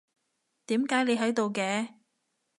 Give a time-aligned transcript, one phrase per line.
[0.65, 1.89] 點解你喺度嘅？